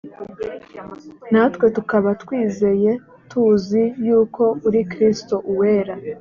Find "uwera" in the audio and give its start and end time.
5.51-5.93